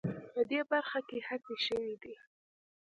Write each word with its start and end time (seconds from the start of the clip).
په 0.33 0.41
دې 0.49 0.61
برخه 0.71 0.99
کې 1.07 1.17
هڅې 1.27 1.55
شوې 1.65 1.95
دي 2.03 2.15